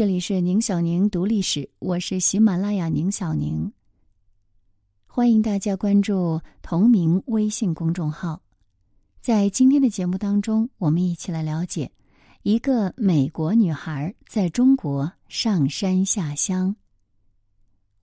[0.00, 3.70] 这里是宁小宁读历史，我是喜马拉雅宁小宁。
[5.06, 8.40] 欢迎大家关注同名微信公众号。
[9.20, 11.92] 在今天的节目当中，我们一起来了解
[12.44, 16.74] 一个美国女孩在中国上山下乡。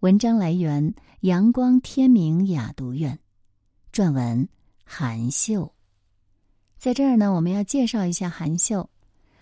[0.02, 3.18] 文章来源：阳光天明雅读院，
[3.92, 4.48] 撰文：
[4.84, 5.74] 韩秀。
[6.78, 8.88] 在这儿呢，我们要介绍一下韩秀。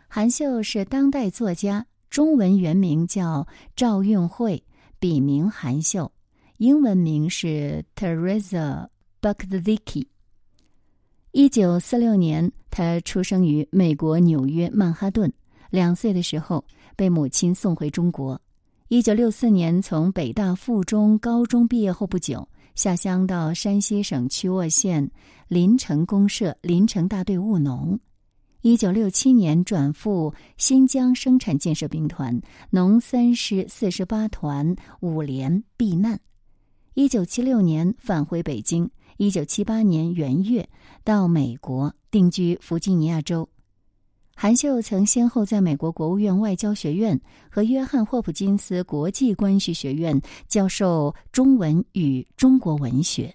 [0.07, 1.85] 韩秀是当代作家。
[2.15, 3.45] 中文原名叫
[3.75, 4.63] 赵运慧，
[4.99, 6.09] 笔名韩秀，
[6.59, 8.87] 英文名是 Teresa
[9.21, 10.05] Buczicki。
[11.33, 15.29] 一九四六年，他出生于美国纽约曼哈顿。
[15.69, 16.63] 两岁的时候，
[16.95, 18.41] 被母亲送回中国。
[18.87, 25.11] 一九六四年，从北大附中高中毕业后不久，下乡到山西省曲沃县
[25.49, 27.99] 临城公社临城大队务农。
[28.65, 36.19] 一九六七年转赴新疆生产建设兵团农三师四十八团五连避难。
[36.95, 38.89] 一九七六年返回北京。
[39.17, 40.67] 一九七八年元月
[41.03, 43.47] 到美国定居弗吉尼亚州。
[44.35, 53.31] 韩秀曾先后在美国国务院外交学院和约翰霍普金斯国际关系学院教授中文与中国文学。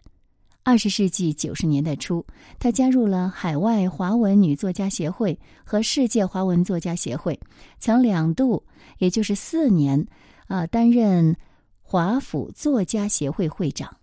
[0.62, 2.24] 二十世纪九十年代初，
[2.58, 7.38] 她加入了海外华文女作家协会和世界华文作家协会，
[7.78, 8.62] 曾两度，
[8.98, 10.06] 也就是四年，
[10.46, 11.34] 啊，担任
[11.80, 13.96] 华府作家协会会长。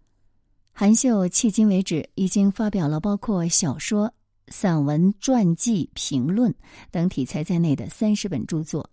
[0.74, 4.12] 韩秀迄今为止已经发表了包括小说、
[4.48, 6.54] 散文、传记、评论
[6.92, 8.90] 等题材在内的三十本著作，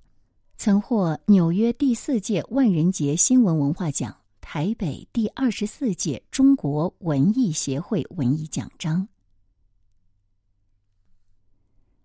[0.59, 4.15] 曾获纽约第四届万人节新闻文化奖。
[4.55, 9.09] 台北第二十四届中国文艺协会文艺奖章。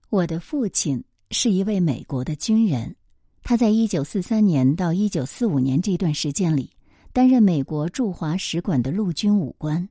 [0.09, 2.95] 我的父亲是一位美国的军人，
[3.44, 6.72] 他在一九四三年到一九四五年这段时间里
[7.14, 9.88] 担任美国驻华使馆的陆军武官。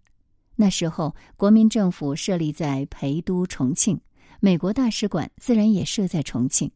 [0.56, 4.00] 那时候，国民政府设立在陪都重庆，
[4.40, 6.68] 美国大使馆自然也设在重庆。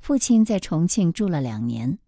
[0.00, 1.98] 父亲在重庆住了两年，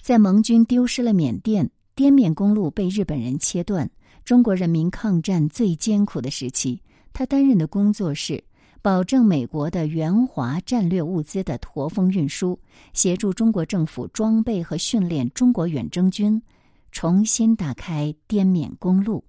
[0.00, 1.68] 在盟军丢失了缅甸。
[1.96, 3.88] 滇缅公路被日本人切断，
[4.24, 6.80] 中国人民抗战最艰苦的时期，
[7.12, 8.42] 他担任的工作是
[8.82, 12.58] 保证美国的援华战略物资的驼峰运输，
[12.92, 16.42] 协助中国政府装备和训练中国远征军，
[16.90, 19.22] 重新打开滇缅公路，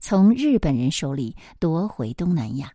[0.00, 2.72] 从日本人手里夺回东南亚。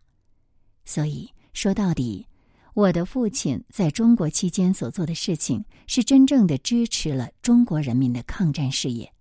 [0.86, 2.26] 所以说到底，
[2.72, 9.12] 我的父亲在中国期间所做的事情，是真正的支持了中国人民的抗战事业。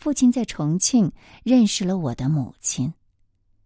[0.00, 1.12] 父亲在重庆
[1.44, 2.90] 认识了我的母亲。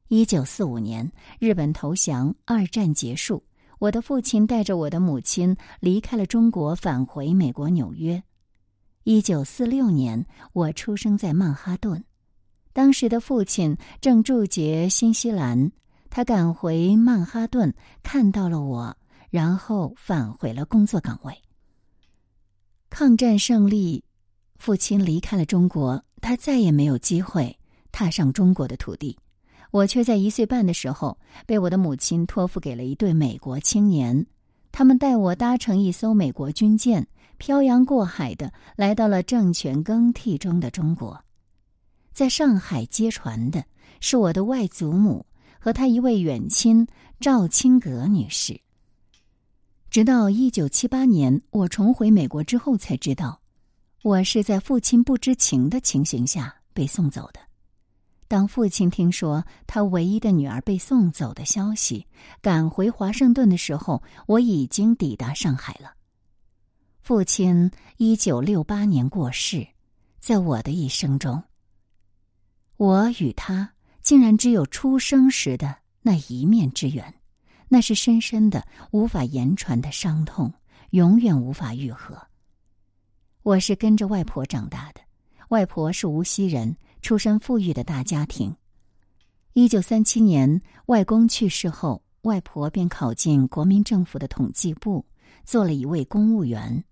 [0.08, 3.44] 一九四五年，日本投降，二战结束，
[3.78, 8.20] 我的父亲带着我的母亲离开了中国，返回美国纽约。
[9.04, 12.02] 一九四六年，我出生在曼哈顿，
[12.72, 15.70] 当时的父亲正驻节新西兰，
[16.10, 17.72] 他赶回曼哈顿
[18.02, 18.96] 看到了我，
[19.30, 21.32] 然后返回了工作岗位。
[22.90, 24.02] 抗战胜利，
[24.56, 26.02] 父亲离开了中国。
[26.20, 27.54] 他再也没有机会
[27.92, 29.14] 踏上中国的土地，
[29.70, 34.24] 我却在一岁半的时候被我的母亲托付给了一对美国青年，
[34.72, 37.06] 他们带我搭乘一艘美国军舰，
[37.36, 41.22] 漂洋过海的来到了政权更替中的中国。
[42.14, 43.62] 在上海接船的
[44.00, 45.26] 是我的外祖母
[45.58, 46.86] 和她一位远亲
[47.20, 48.58] 赵青阁女士。
[49.90, 53.42] 直到一九七八年我重回美国之后，才知道。
[54.04, 57.40] 我是在父亲不知情的情形下被送走的。
[58.28, 62.06] 当父亲听说他唯一的女儿被送走的消息，
[62.42, 65.94] 赶回华盛顿的时候，我已经抵达上海了。
[67.00, 69.66] 父亲一九六八年过世，
[70.20, 71.42] 在我的一生中，
[72.76, 73.72] 我与他
[74.02, 77.14] 竟然只有出生时的那一面之缘，
[77.68, 80.52] 那是深深的、无法言传的伤痛，
[80.90, 82.20] 永远无法愈合。
[83.44, 85.02] 我是跟着外婆长大的，
[85.50, 88.56] 外婆是无锡人，出身富裕的大家庭。
[89.52, 95.04] 一九三七年，外公去世后，外婆便考进国民政府的统计部，
[95.44, 96.82] 做了一位公务员。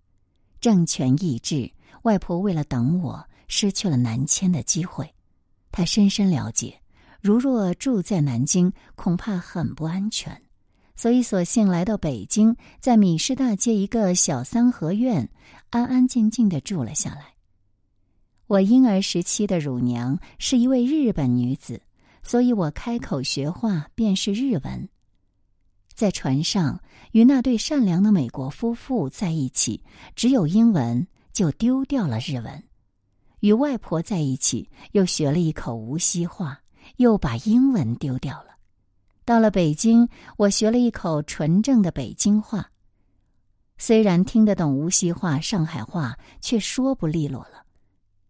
[0.61, 1.73] 政权易帜，
[2.03, 5.11] 外婆为了等我，失去了南迁的机会。
[5.71, 6.79] 她深深了解，
[7.23, 10.39] 如若住在南京，恐怕很不安全。
[10.95, 15.27] 所以，索性来到北京，在米市大街一个小三合院，
[15.73, 17.33] 安安静静的住了下来。
[18.47, 21.81] 我婴儿时期的乳娘是一位日本女子，
[22.23, 24.89] 所以我开口学话便是日文。
[25.95, 26.79] 在船上
[27.13, 29.83] 与那对善良的美国夫妇在一起，
[30.15, 32.63] 只有英文，就丢掉了日文。
[33.41, 36.61] 与外婆在一起，又学了一口无锡话，
[36.97, 38.57] 又把英文丢掉了。
[39.25, 42.71] 到了北京，我学了一口纯正的北京话，
[43.79, 47.65] 虽然听得懂无锡话、上海话，却说不利落了。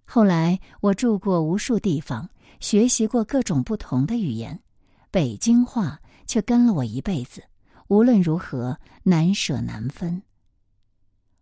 [0.04, 2.28] 后来我住过无数地方，
[2.60, 4.60] 学习过各种不同的语言，
[5.10, 7.42] 北京话却跟了我一辈子，
[7.88, 10.22] 无论如何难舍难分。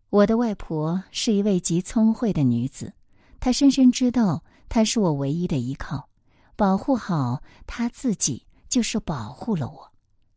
[0.09, 2.93] 我的外婆是一位极聪慧的女子。
[3.39, 6.09] 她深深知道，她是我唯一的依靠，
[6.57, 9.91] 保护好她自己就是保护了我，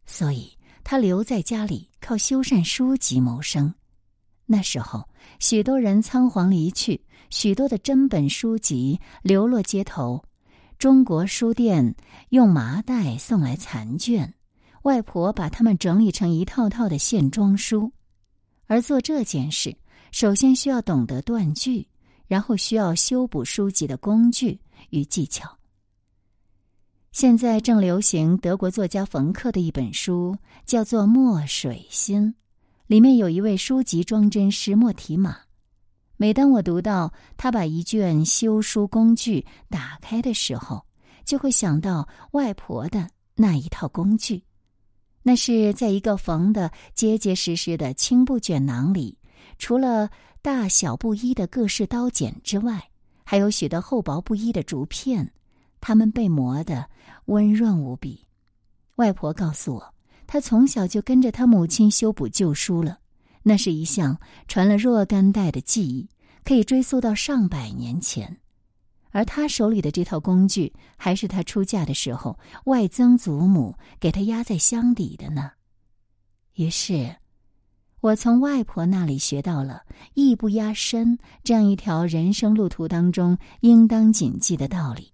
[0.05, 3.73] 所以他留在家里靠修缮书籍谋生。
[4.45, 5.07] 那时候，
[5.39, 10.23] 许多人仓皇离去，许多的珍本书籍流落街头，
[10.77, 11.95] 中国书店
[12.29, 14.33] 用麻袋送来残卷，
[14.83, 17.91] 外婆把它们整理成一套套的线装书。
[18.67, 19.75] 而做这件事，
[20.11, 21.87] 首先需要懂得断句。
[22.25, 24.59] 然后需要修补书籍的工具
[24.89, 25.55] 与技巧。
[27.13, 32.29] 现在正流行德国作家冯克的一本书，叫做《墨水心》，
[32.87, 35.37] 里面有一位书籍装帧师莫提马。
[36.17, 40.83] 每当我读到他把一卷修书工具打开的时候，
[41.23, 44.43] 就会想到外婆的那一套工具。
[45.21, 49.15] 那是在一个缝的结结实实的青布卷囊里，
[49.59, 50.09] 除了。
[50.41, 52.89] 大小不一的各式刀剪之外，
[53.23, 55.31] 还有许多厚薄不一的竹片，
[55.85, 56.89] 它们被磨得
[57.25, 58.25] 温润无比。
[58.95, 59.93] 外婆告诉我，
[60.25, 62.99] 她从小就跟着她母亲修补旧书了，
[63.43, 66.07] 那是一项传了若干代的技艺，
[66.45, 68.37] 可以追溯到上百年前。
[69.11, 75.51] 而她手里的这套工具，还是她出嫁的时候外曾祖母给她压在箱底的呢。
[76.55, 77.13] 于是。
[77.99, 79.83] 我从外婆那里学到了
[80.13, 85.12] “艺不压身”这样一条人生路途当中应当谨记的道理。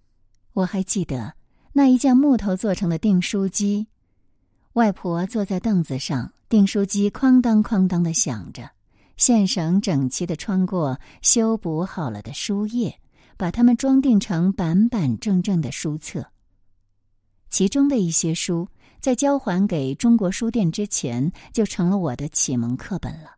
[0.54, 1.34] 我还记得
[1.74, 3.88] 那一架木头做成的订书机，
[4.74, 8.70] 外婆坐在凳子上，订书机哐当哐当的响着，
[9.18, 13.00] 线绳整齐的穿过修补好了的书页，
[13.38, 16.26] 把它们装订成板板正正的书册。
[17.50, 18.68] 其中的一些书。
[19.02, 23.38] 在交还给中国书店之前，就成了我的启蒙课本了。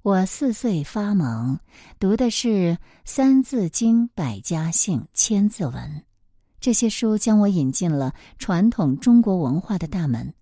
[0.00, 1.58] 我四岁发蒙，
[1.98, 2.48] 读的是
[3.04, 5.74] 《三字经》《百家姓》《千字文》，
[6.62, 10.32] 这些书将我引进了传统中国文化的大门。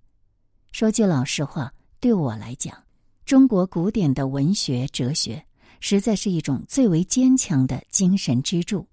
[0.71, 2.77] 说句老实话，对我来讲，
[3.25, 5.43] 中国古典的文学哲学，
[5.81, 8.87] 实在是一种最为坚强的精神支柱。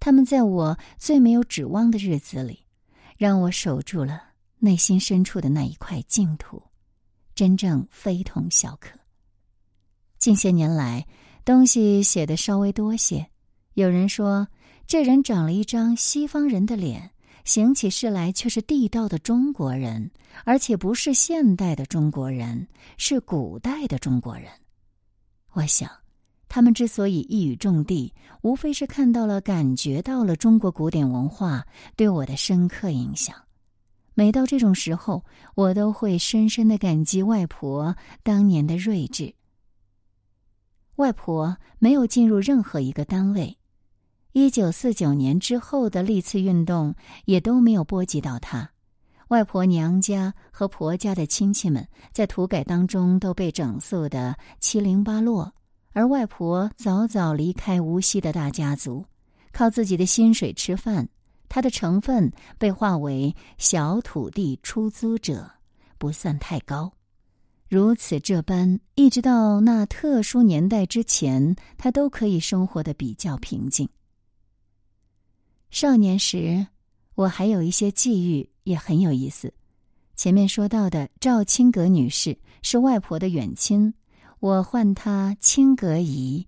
[0.00, 2.60] 他们在我最没有指望的日子里，
[3.18, 4.22] 让我守住了。
[4.58, 6.62] 内心深处的那一块净土，
[7.34, 8.98] 真正非同小可。
[10.18, 11.06] 近些年来，
[11.44, 13.26] 东西写的稍微多些。
[13.74, 14.48] 有人说，
[14.86, 17.10] 这人长了一张西方人的脸，
[17.44, 20.10] 行起事来却是地道的中国人，
[20.44, 22.66] 而且不是现代的中国人，
[22.96, 24.48] 是古代的中国人。
[25.52, 25.90] 我想，
[26.48, 31.66] 他们之所以一语中的，无非是看到了、感觉到了中国古典文化
[31.96, 33.34] 对我的深刻影响。
[34.14, 35.24] 每到这种时候，
[35.56, 39.34] 我都会深深的感激外婆当年的睿智。
[40.96, 43.58] 外婆没有进入任何一个单位，
[44.36, 46.92] 一九四九年之后的历次运动
[47.24, 48.68] 也都没有波及到她。
[49.28, 55.54] 外婆娘家和婆家的亲戚们在土改当中都被整肃的七零八落，
[55.92, 59.06] 而外婆早早离开无锡的大家族，
[59.52, 61.08] 靠自己的薪水吃饭。
[61.48, 65.48] 她的成分被划为小土地出租者，
[65.96, 66.92] 不算太高。
[67.68, 73.88] 如此这般，一直到那特殊年代之前，他都可以生活的比较平静。
[75.74, 76.68] 少年时，
[77.16, 79.52] 我还有一些际遇也很有意思。
[80.14, 83.92] 前面说到的赵青阁女士是外婆的远亲，
[84.38, 86.46] 我唤她青阁姨，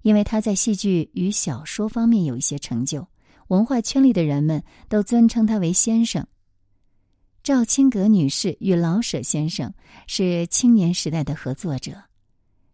[0.00, 3.06] 因为她在戏剧与小说方面有一些成就。
[3.48, 6.26] 文化圈里的人们都尊称她为先生。
[7.42, 9.74] 赵青阁女士与老舍先生
[10.06, 12.02] 是青年时代的合作者，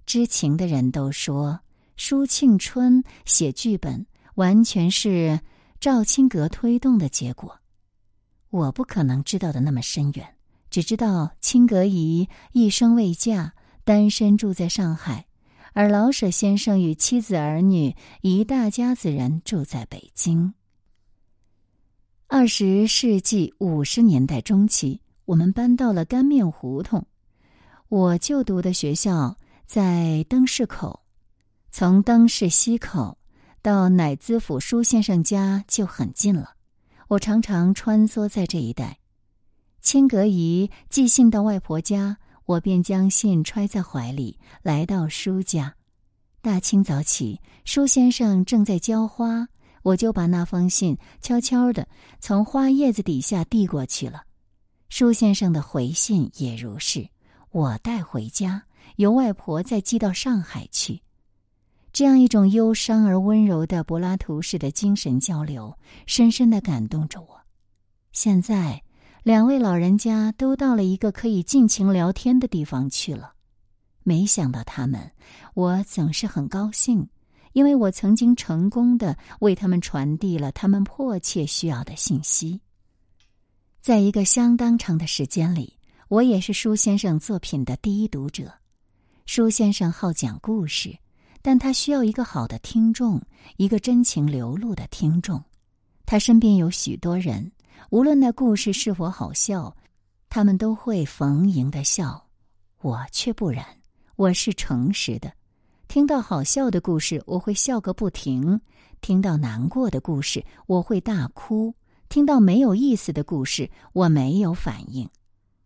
[0.07, 1.59] 知情的人都说，
[1.97, 4.07] 舒庆春写剧本
[4.37, 5.41] 完全是
[5.81, 7.59] 赵青阁推动的结果。
[8.51, 10.37] 我不可能知道的那么深远，
[10.69, 15.25] 只知道青阁姨一生未嫁，单身住在上海，
[15.73, 20.53] 而老舍先生与妻子儿女一大家子人住在北京。
[22.27, 27.07] 二十世纪五十年代中期，我们搬到了干面胡同。
[27.89, 29.35] 我就读的学校
[29.65, 31.01] 在灯市口，
[31.73, 33.17] 从灯市西口
[33.63, 36.55] 到乃兹府舒先生家就很近了。
[37.09, 38.99] 我常常穿梭在这一带。
[39.81, 45.75] 亲隔仪寄信到外婆家，我便将信揣在怀里，来到舒家。
[46.41, 49.47] 大清早起，舒先生正在浇花，
[49.83, 51.87] 我就把那封信悄悄的
[52.19, 54.23] 从花叶子底下递过去了。
[54.89, 57.07] 舒先生的回信也如是，
[57.51, 58.63] 我带回家，
[58.97, 61.03] 由外婆再寄到上海去。
[61.93, 67.41] 这样一种忧伤而温柔的柏拉图式的精神交流，深深的感动着我。
[68.13, 68.83] 现在，
[69.23, 73.35] 两位老人家都到了一个可以尽情聊天的地方去了。
[74.03, 75.11] 没想到他们，
[75.55, 77.09] 我总是很高兴，
[77.53, 82.61] 因为我曾经成功的为他们传递了他们迫切需要的信息。
[83.81, 85.77] 在一个相当长的时间里，
[86.09, 88.53] 我也是舒先生作品的第一读者。
[89.27, 90.97] 舒先生好讲故事。
[91.43, 93.21] 但他需要一个好的听众，
[93.57, 95.43] 一个真情流露的听众。
[96.05, 97.51] 他身边有许多人，
[97.91, 99.75] 无论那故事是否好笑，
[100.29, 102.27] 他们都会逢迎的笑。
[102.83, 103.65] 我却不然，
[104.17, 105.33] 我是诚实的。
[105.89, 108.59] 听到好笑的故事，我会笑个不停；
[109.01, 111.73] 听到难过的故事，我会大哭；
[112.09, 115.09] 听到没有意思的故事，我没有反应。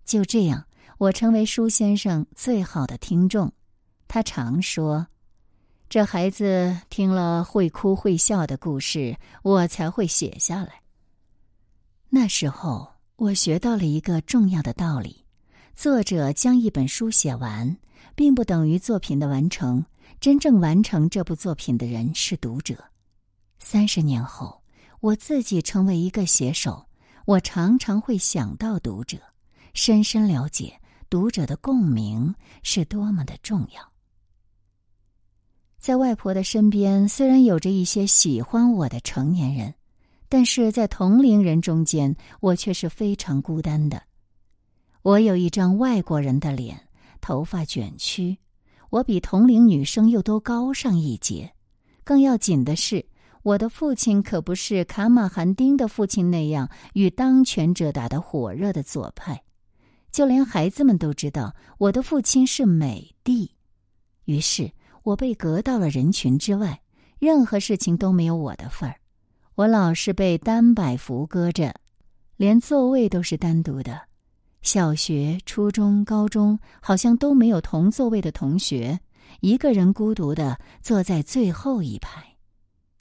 [0.04, 0.64] 就这样，
[0.98, 3.52] 我成为舒先生最好的听众。
[4.06, 5.06] 他常说。
[5.94, 10.82] 这孩子听了会哭会笑的故事，我才会写下来。
[12.08, 15.24] 那时候，我学到了一个重要的道理：
[15.76, 17.76] 作者将一本书写完，
[18.16, 19.86] 并不等于作品的完成。
[20.18, 22.86] 真正完成这部作品的人是读者。
[23.60, 24.64] 三十年后，
[24.98, 26.88] 我自己成为一个写手，
[27.24, 29.18] 我常常会想到读者，
[29.74, 32.34] 深深了解读者的共鸣
[32.64, 33.93] 是多么的重要。
[35.84, 39.74] 在外婆的身边，虽然有着一些喜欢我的成年人，
[40.30, 44.02] 但是在同龄人中间，我却是非常孤单的。
[45.02, 46.88] 我有一张外国人的脸，
[47.20, 48.38] 头发卷曲，
[48.88, 51.52] 我比同龄女生又都高上一截。
[52.02, 53.04] 更要紧的是，
[53.42, 59.38] 我的父亲可不是卡马罕丁的父亲那样与当权者打得火热的左派，
[60.10, 63.50] 就连孩子们都知道我的父亲是美帝。
[64.24, 64.72] 于是。
[65.04, 66.80] 我被隔到了人群之外，
[67.18, 68.96] 任何事情都没有我的份儿。
[69.54, 71.74] 我老是被单摆扶搁着，
[72.36, 74.00] 连座位都是单独的。
[74.62, 78.98] 小学、初中、高中好像都没有同座位的同学，
[79.40, 82.24] 一个人孤独的坐在最后一排。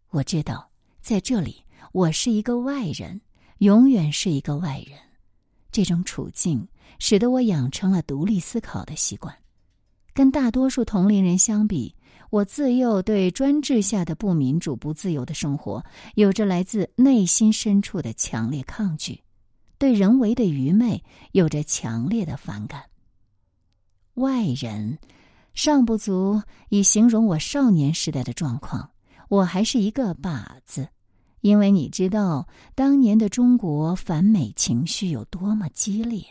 [0.09, 0.69] 我知道，
[1.01, 3.21] 在这里我是一个外人，
[3.59, 4.99] 永远是一个外人。
[5.71, 6.67] 这种处境
[6.99, 9.33] 使得我养成了独立思考的习惯。
[10.13, 11.95] 跟大多数同龄人相比，
[12.29, 19.19] 我自幼对专制下的不民主、不自由的生活有着来自内心深处的强烈抗拒，
[19.79, 22.83] 对人为的愚昧有着强烈的反感。
[24.13, 24.99] 外人
[25.55, 28.91] 尚不足以形容我少年时代的状况，
[29.29, 30.87] 我还是一个靶子，
[31.41, 36.23] 因为你知道当年的中国反美情绪有多么激烈，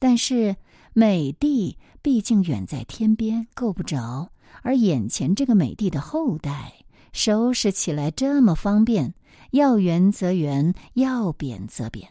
[0.00, 0.56] 但是。
[0.96, 4.30] 美帝毕竟远在天边，够不着；
[4.62, 6.72] 而眼前这个美帝的后代，
[7.12, 9.12] 收拾起来这么方便，
[9.50, 12.08] 要圆则圆，要扁则扁。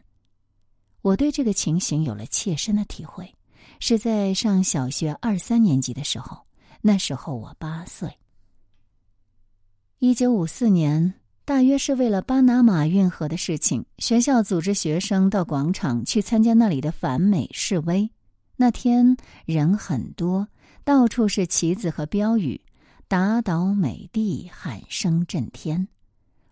[1.02, 3.34] 我对这个情形有了切身的体会，
[3.80, 6.46] 是在上小学二三年级的时候。
[6.82, 8.18] 那时候我八岁。
[10.00, 11.14] 一九五四年，
[11.46, 18.10] 大约是为了巴拿马运河的事情，学校组织学生到广场去参加那里的反美示威。
[18.56, 20.48] 那天人很多，
[20.84, 22.62] 到处是旗子和标语
[23.08, 25.88] ，“打倒美帝”喊声震天。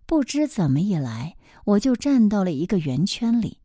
[0.05, 3.59] 不知怎么一来，我就站到了一个圆圈里。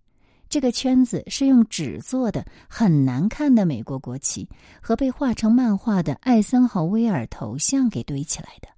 [0.49, 4.49] 这个圈子是用纸做的，很难看的美国国旗
[4.81, 8.69] 和被画成漫画的艾森豪威尔头像给堆起来的。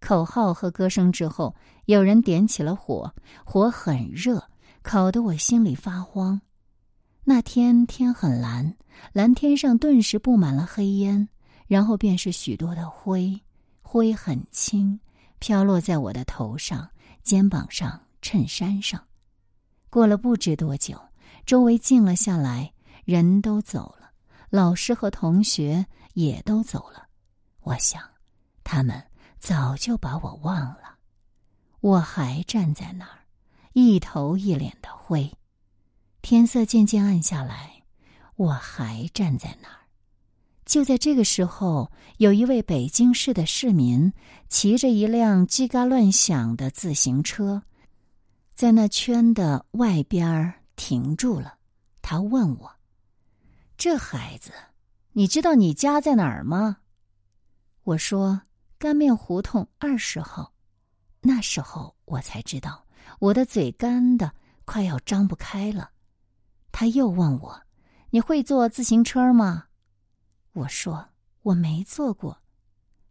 [0.00, 1.54] 口号和歌声之后，
[1.84, 4.50] 有人点起了火，火很热，
[4.82, 6.40] 烤得我心里发慌。
[7.28, 8.76] 那天天很蓝，
[9.12, 11.28] 蓝天上顿时布满了黑烟，
[11.66, 13.42] 然后便是许多的灰，
[13.82, 15.00] 灰很轻，
[15.40, 16.88] 飘落在我的头上、
[17.24, 19.02] 肩膀上、衬衫上。
[19.90, 20.96] 过了不知多久，
[21.44, 22.72] 周围静了下来，
[23.04, 24.12] 人都走了，
[24.48, 27.08] 老师和同学也都走了。
[27.62, 28.00] 我想，
[28.62, 29.02] 他们
[29.40, 30.96] 早就把我忘了，
[31.80, 33.18] 我还站在那儿，
[33.72, 35.28] 一头一脸的灰。
[36.28, 37.84] 天色渐渐暗下来，
[38.34, 39.78] 我还站在那儿。
[40.64, 44.12] 就在这个时候，有一位北京市的市民
[44.48, 47.62] 骑着一辆叽嘎乱响的自行车，
[48.56, 51.58] 在那圈的外边停住了。
[52.02, 52.72] 他问我
[53.78, 54.50] ：“这孩子，
[55.12, 56.78] 你知道你家在哪儿吗？”
[57.86, 58.42] 我说
[58.80, 60.52] ：“干面胡同二十号。”
[61.22, 62.84] 那时候我才知道，
[63.20, 65.92] 我的嘴干的快要张不开了。
[66.78, 67.62] 他又问我
[68.12, 69.64] ：“你会坐自行车吗？”
[70.52, 71.08] 我说
[71.40, 72.42] 我没坐过，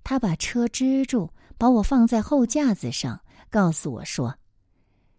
[0.03, 3.19] 他把车支住，把我放在后架子上，
[3.50, 4.38] 告诉我说：“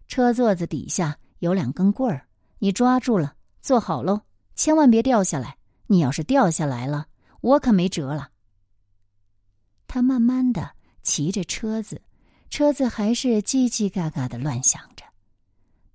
[0.07, 2.25] 车座子底下有两根棍儿，
[2.59, 4.21] 你抓住了，坐好喽，
[4.55, 5.57] 千万别掉下来。
[5.87, 7.07] 你要是掉下来了，
[7.41, 8.29] 我可没辙了。”
[9.87, 10.71] 他慢慢的
[11.03, 12.01] 骑着车子，
[12.49, 15.03] 车子还是叽叽嘎嘎的乱响着。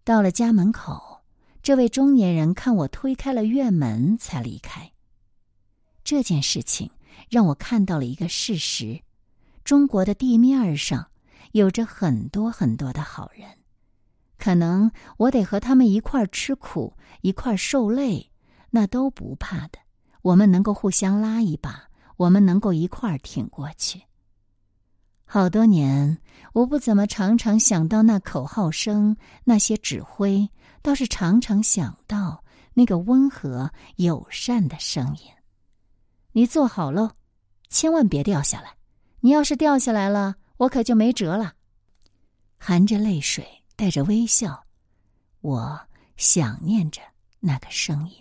[0.04, 1.12] 到了家门口，
[1.62, 4.90] 这位中年人看我推开了院门，才离开。
[6.02, 6.90] 这件事情
[7.31, 9.00] 让我看到了一个事实：
[9.62, 11.07] 中国的地面上
[11.52, 13.49] 有着很多很多的好人，
[14.38, 18.28] 可能我得和他们一块吃苦，一块受累，
[18.71, 19.78] 那都不怕的。
[20.23, 24.02] 我们能够互相拉一把，我们能够一块挺过去。
[25.25, 26.19] 好多年，
[26.52, 30.47] 我不怎么常常想到那口号声，那些指挥，
[30.83, 35.31] 倒是常常想到那个温和友善的声音。
[36.33, 37.12] 你坐好喽，
[37.69, 38.75] 千万别掉下来。
[39.21, 41.55] 你要是掉下来了，我可就没辙了。
[42.59, 43.47] 含着泪水，
[43.77, 44.65] 带着微笑，
[45.41, 45.81] 我
[46.17, 47.01] 想念着
[47.39, 48.17] 那个声音。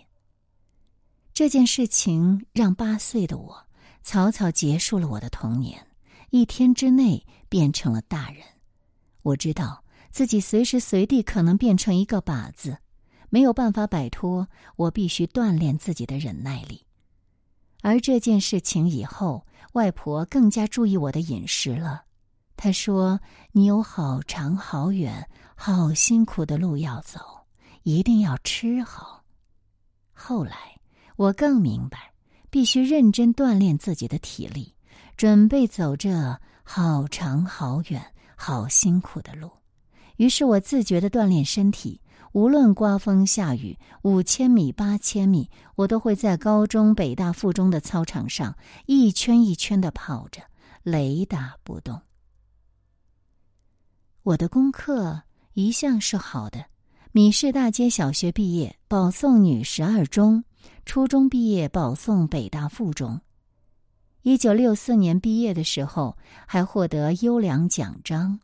[1.34, 3.66] 这件事情让八岁的我
[4.02, 5.84] 草草结束了我的童年，
[6.30, 8.44] 一天之内变成了大人。
[9.22, 9.81] 我知道
[10.12, 12.76] 自己随时随地可能变成一个靶子，
[13.30, 16.84] 没有办法摆脱，我必须锻炼自己的忍耐力。
[17.80, 22.04] 而这件事情以后，外婆更加注意我的饮食了。
[22.56, 23.18] 她说
[23.52, 27.18] ：“你有好长好远、好辛苦的路要走，
[27.82, 29.24] 一定要吃好。”
[30.12, 30.78] 后来，
[31.16, 32.12] 我更明白，
[32.50, 34.74] 必须认真锻炼自己的体力，
[35.16, 38.04] 准备走这好长好远、
[38.36, 39.50] 好辛苦的路。
[40.22, 42.00] 于是我自觉的锻炼身体。
[42.30, 48.56] 无论刮风下雨，五千米、八千米，我都会在高中、北大附中的操场上
[48.86, 50.40] 一圈一圈的跑着，
[50.84, 52.00] 雷打不动。
[54.22, 55.22] 我的功课
[55.54, 56.66] 一向是好的，
[57.10, 60.40] 米市大街小学毕业，保送女十二中；
[60.86, 63.20] 初中毕业，保送北大附中。
[64.22, 68.38] 一九六四年毕业的时候，还获得优良奖章，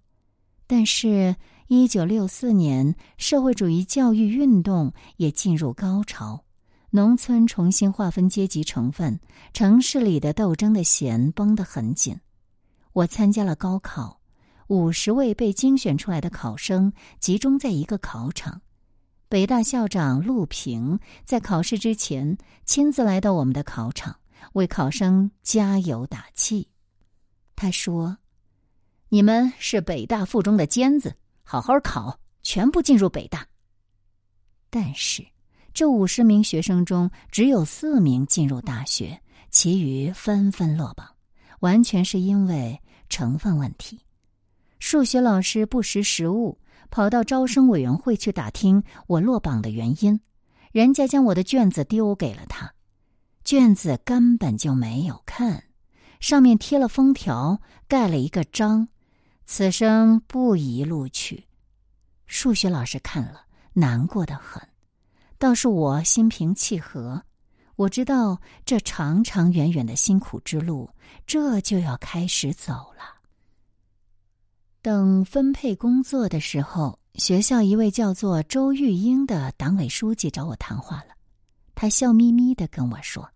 [0.66, 1.36] 但是。
[1.70, 6.42] 一九六四年，社会主义教育运动也进入高潮，
[6.88, 9.20] 农村重新划分阶级成分，
[9.52, 12.18] 城市里的斗争的弦绷得很紧。
[12.94, 14.18] 我参加了高考，
[14.68, 18.62] 五十位被精选出来的考生集中在一个考场，
[19.28, 24.16] 北大校长陆平在考试之前亲自来到我们的考场，
[24.54, 26.68] 为考生加油打气。
[27.54, 28.16] 他说
[29.10, 31.14] ：“你们是北大附中的尖子。”
[31.50, 33.46] 好好考，全部进入北大。
[34.68, 35.26] 但是，
[35.72, 41.08] 这五十名学生中只有四名进入大学，其余纷纷落榜，
[41.60, 43.98] 完全是因为成分问题。
[44.78, 46.58] 数学老师不识时务，
[46.90, 50.20] 跑到招生委员会去打听我落榜的原因，
[50.70, 52.74] 人家将我的卷子丢给了他，
[53.42, 55.64] 卷子根本就没有看，
[56.20, 58.88] 上面贴了封条，盖了一个章。
[59.50, 61.42] 此生不宜录取，
[62.26, 64.62] 数学老师看了难过的很，
[65.38, 67.22] 倒是我心平气和。
[67.76, 70.90] 我知道这长长远远的辛苦之路，
[71.26, 73.22] 这就要开始走了。
[74.82, 81.14] 等分配工作的时候，学校一位叫做周玉英的党委书记找我谈话了，
[81.74, 83.30] 他笑眯眯的跟我说：“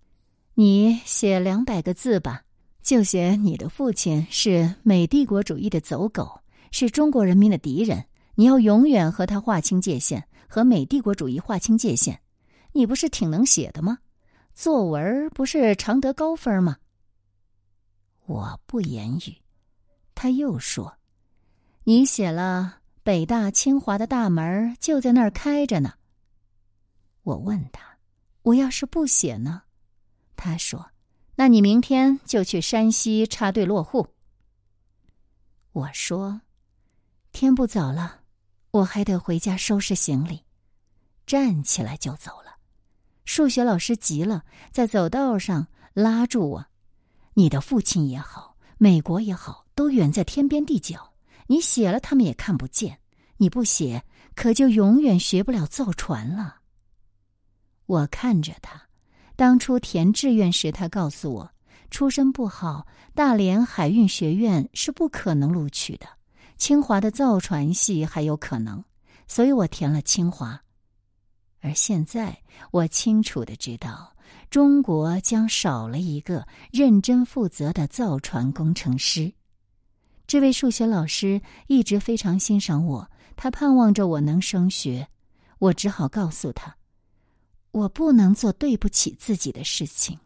[0.53, 2.43] 你写两百个字吧。”
[2.83, 6.41] 就写你的父亲是美帝国主义的走狗，
[6.73, 8.05] 是中国人民的敌人。
[8.35, 12.21] 你要永远和他划清界限，和美帝国主义划清界限。
[12.73, 13.99] 你不是挺能写的吗？
[14.53, 16.79] 作文不是常得高分吗？
[18.27, 19.37] 我不言语。
[20.15, 20.97] 他又说
[21.85, 25.95] ：“你写了北大、清华的大门就在那儿开着呢。”
[27.23, 27.99] 我问他
[28.43, 29.63] ：“我要是不写呢？”
[30.35, 30.92] 他说。
[31.43, 34.07] 那你明天就去山西插队落户。
[35.73, 36.41] 我说
[37.35, 38.21] ：“天不早了，
[38.71, 40.45] 我还得回家收拾行李。”
[41.27, 42.59] 站起来就走了。
[43.25, 46.67] 数学老师急了，在走道上拉住我
[47.35, 51.13] ：“你的父亲也好，美国也好，都远在天边地角，
[51.49, 53.01] 你写了他们也看不见。
[53.39, 54.05] 你不写，
[54.37, 56.61] 可就永远学不了造船了。”
[57.87, 58.87] 我看着他，
[59.43, 61.51] 当初填志愿时，他告诉我，
[61.91, 66.07] 出身不好，大连海运学院是不可能录取的，
[66.57, 68.85] 清华的造船系还有可能，
[69.27, 70.63] 所以我填了清华。
[71.61, 72.39] 而现在，
[72.71, 74.15] 我清楚的知道，
[74.49, 79.33] 中国将少了一个认真负责的造船工程师。
[80.29, 85.09] 这位数学老师一直非常欣赏我，他盼望着我能升学。
[85.59, 86.77] 我只好告诉他，
[87.73, 90.19] 我不能做对不起自己的事情。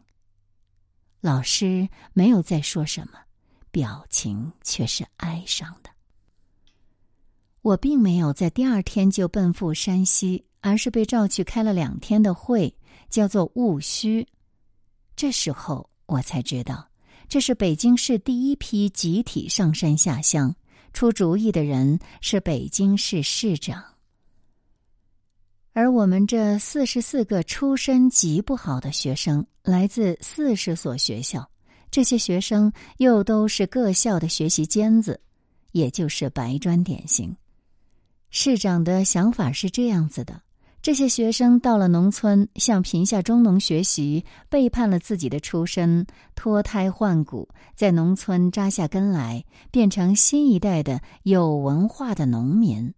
[1.19, 3.19] 老师没有再说什么，
[3.71, 5.89] 表情却是哀伤的。
[7.61, 10.43] 我并没有在第二天就奔赴山西。
[10.59, 12.75] 而是被召去开了两天的会，
[13.09, 14.27] 叫做戊戌。
[15.15, 16.89] 这时候我才知道，
[17.29, 20.53] 这是北京市第一批集体上山下乡。
[20.91, 23.81] 出主意的人是北京市市长，
[25.77, 31.47] 而我们这四十四个出身极不好的学生，来自四十所学校，
[31.91, 35.21] 这些学生又都是各校的学习尖子，
[35.73, 37.37] 也就是白砖典型。
[38.31, 40.41] 市长的想法是这样子的。
[40.81, 52.91] 这些学生到了农村，向贫下中农学习，背叛了自己的出身，脱胎换骨，在农村扎下根来，变成新一代的有文化的农民。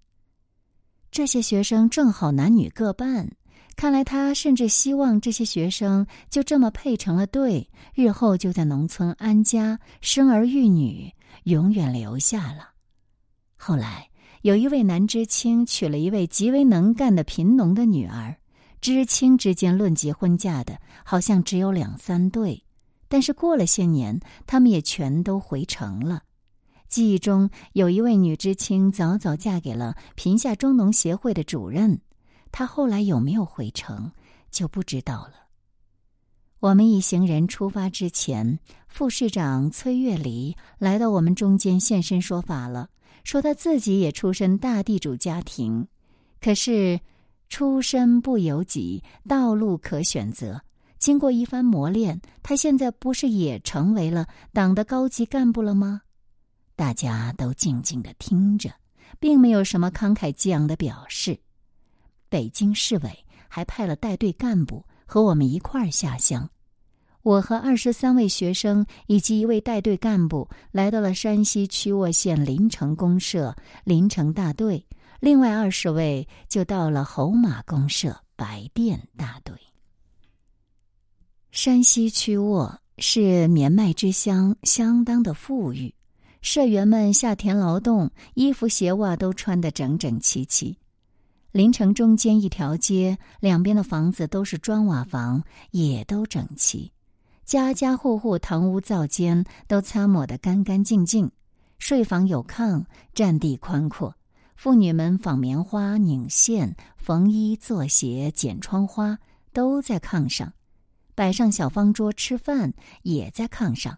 [1.12, 3.30] 这些学生正好男女各半，
[3.76, 12.70] 看来他甚至希望这些学生就这么配成了对，日后就在农村安家，生儿育女，永远留下了。
[13.56, 14.08] 后来。
[14.42, 18.38] 有一位男知青娶了一位极为能干的贫农的女儿，
[18.80, 22.64] 知青之间论结婚嫁的，好像只有两三对。
[23.10, 24.18] 但是过了些年，
[24.48, 26.24] 他们也全都回城了。
[26.90, 32.02] 记忆中有一位女知青早早嫁给了贫下中农协会的主任，
[32.52, 34.12] 她后来有没有回城
[34.50, 35.34] 就不知道了。
[36.60, 42.90] 我们一行人出发之前，副市长崔月离来到我们中间现身说法了。
[43.24, 45.88] 说他自己也出身大地主家庭，
[46.42, 47.00] 可是
[47.50, 50.60] 出身不由己，道路可选择。
[50.98, 56.02] 经过一番磨练，他现在不是也成为了党的高级干部了吗？
[56.80, 58.72] 大家都静静的听着，
[59.20, 61.38] 并没有什么慷慨激昂的表示。
[62.30, 66.50] 北京市委还派了带队干部和我们一块儿下乡。
[67.22, 74.86] 我和二十三位学生以及一位带队干部来到了山西曲沃县临城公社临城大队，
[75.20, 79.54] 另外二十位就到了侯马公社白店大队。
[81.52, 85.94] 山西曲沃是绵麦之乡，相当的富裕，
[86.42, 90.78] 社员们下田劳动，衣服鞋袜都穿得整整齐齐。
[91.52, 96.92] 临城中间一条街，两边的房子都是砖瓦房，也都整齐。
[97.44, 101.30] 家家户户堂屋灶间都擦抹得干干净净，
[101.80, 104.16] 睡房有炕，占地宽阔。
[104.56, 109.18] 妇女们纺棉花、拧线、缝衣、做鞋、剪窗花，
[109.52, 110.54] 都在炕上。
[111.16, 113.98] 摆上小方桌吃饭，也在炕上。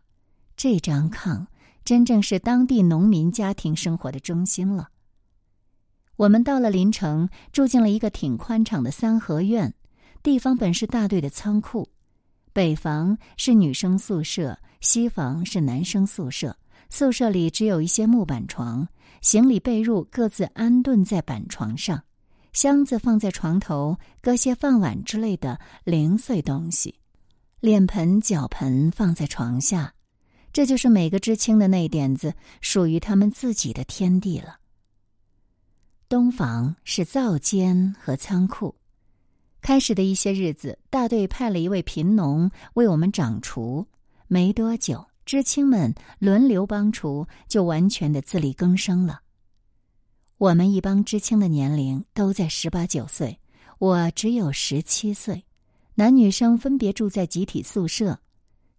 [0.56, 1.46] 这张炕
[1.84, 4.90] 真正是当地农民家庭生活的中心了。
[6.16, 9.74] 我们到了临城，住进了一个挺宽敞的三合院，
[10.22, 11.90] 地方本是大队的仓库。
[12.54, 16.56] 北房是女生宿舍，西房是男生宿舍。
[16.90, 18.88] 宿舍里只有一些木板床，
[19.22, 22.04] 行李被褥各自安顿在板床上，
[22.52, 26.94] 箱子放在床头，搁些饭碗之类的零碎东西，
[27.62, 29.94] 脸盆、脚盆放在床下。
[30.54, 34.58] 这就是每个知青的那点子，属于他们自己的天地了。
[36.10, 38.76] 东房是灶间和仓库。
[39.62, 43.88] 开始的一些日子，大队派了一位贫农为我们掌厨。
[44.28, 49.22] 没多久，知青们轮流帮厨，就完全的自力更生了。
[50.38, 53.40] 我们一帮知青的年龄都在十八九岁，
[53.78, 55.44] 我只有十七岁。
[55.94, 58.20] 男女生分别住在集体宿舍。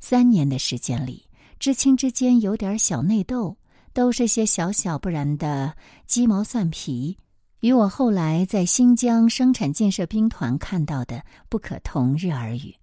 [0.00, 1.24] 三年的时间里，
[1.62, 3.56] 知青之间有点小内斗，
[3.92, 5.72] 都是些小小不然的
[6.08, 7.16] 鸡毛蒜皮。
[7.60, 12.74] 与我后来在新疆生产建设兵团看到的不可同日而语。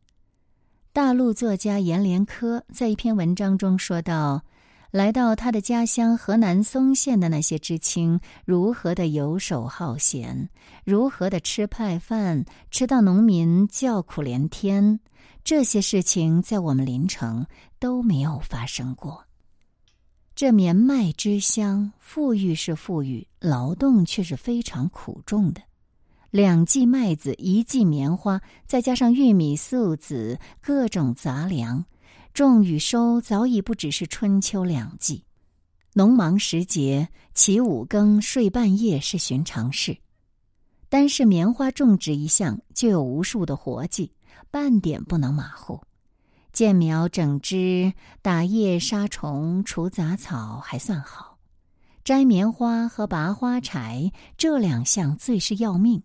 [0.93, 4.41] 大陆作家阎连科在一篇文章中说道
[4.91, 10.47] ：“来到他的家乡河南嵩县的那些知青如何的游手好闲，
[10.85, 15.01] 如何的吃派饭，吃到农民叫苦连天，
[15.43, 17.45] 这些事情在我们临城
[17.79, 19.25] 都没有发生过。
[20.35, 25.61] 这棉麦之乡，富裕是富裕，劳动却是非常苦重的。
[26.31, 31.83] 两季麦子，一季棉花，再加上玉米、粟子，各种杂粮。
[32.31, 35.23] 种与收早已不只是春秋两季，
[35.93, 39.97] 农忙时节起五更睡半夜是寻常事。
[40.87, 44.13] 单是棉花种植一项就有无数的活计，
[44.51, 45.81] 半点不能马虎。
[46.59, 51.37] 建苗、整枝、打叶、杀虫、除杂草还算好，
[52.03, 56.03] 摘棉花和拔花柴这两项最是要命。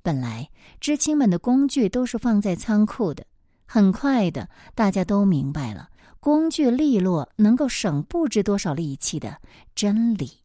[0.00, 0.48] 本来
[0.80, 3.26] 知青们的工具都是放在仓库的。
[3.66, 9.42] 很快的，大家都明白了工具利落能够省不知多少力气的
[9.74, 10.38] 真理。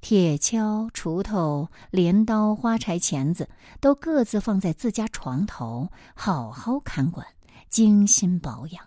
[0.00, 3.48] 铁锹、锄头、镰刀、花柴、钳子
[3.80, 7.24] 都各自放在自家床头，好好看管，
[7.72, 8.84] 精心保养。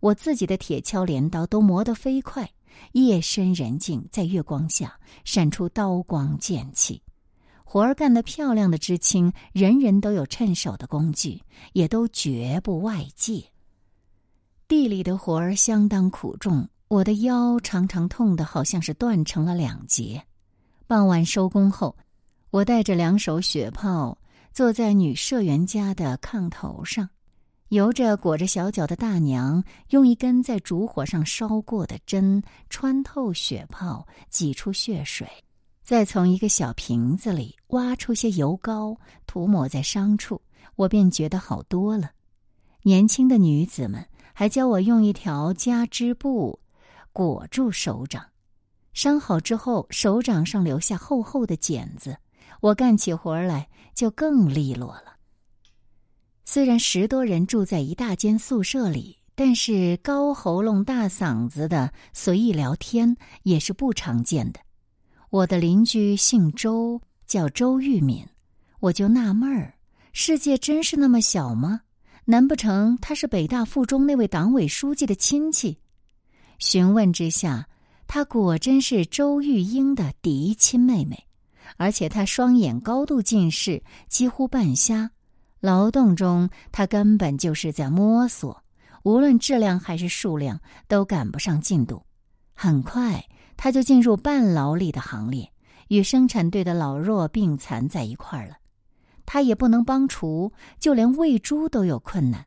[0.00, 2.50] 我自己的铁锹、镰刀都磨得飞快，
[2.92, 7.00] 夜深人静，在月光下闪出刀光剑气。
[7.62, 11.42] 活儿干得漂亮的知青，人人都有趁手的工具，
[11.74, 13.44] 也都绝不外借。
[14.66, 20.24] 地里的活儿相当苦重，我的腰常常痛得好像是断成了两截。
[20.86, 21.96] 傍晚收工后，
[22.50, 24.16] 我带着两手血泡，
[24.52, 27.08] 坐在女社员家的炕头上，
[27.74, 29.60] 由着裹着小脚的大娘，
[29.90, 35.26] 用一根在烛火上烧过的针穿透血泡，挤出血水。
[35.82, 40.40] 再从一个小瓶子里挖出些油膏，涂抹在伤处，
[40.76, 42.12] 我便觉得好多了。
[42.84, 46.56] 年轻的女子们还教我用一条加织布
[47.12, 48.24] 裹住手掌，
[48.92, 52.16] 伤好之后，手掌上留下厚厚的茧子，
[52.60, 55.13] 我干起活来就更利落了。
[56.44, 64.60] 虽然十多人住在一大间宿舍里，但是高喉咙、大嗓子的随意聊天也是不常见的。
[65.30, 68.24] 我的邻居姓周，叫周玉敏，
[68.80, 69.74] 我就纳闷儿：
[70.12, 71.80] 世界真是那么小吗？
[72.26, 75.78] 难不成他是北大附中那位党委书记的亲戚？
[76.58, 77.68] 询问之下，
[78.06, 81.26] 他果真是周玉英的嫡亲妹妹，
[81.78, 85.10] 而且他双眼高度近视，几乎半瞎。
[85.64, 88.62] 劳动中，他根本就是在摸索，
[89.02, 92.04] 无论质量还是数量，都赶不上进度。
[92.52, 93.24] 很快。
[93.56, 95.50] 他就进入半劳力的行列，
[95.88, 98.56] 与生产队的老弱病残在一块儿了。
[99.24, 102.44] 他也不能帮厨，就连喂猪都有困难。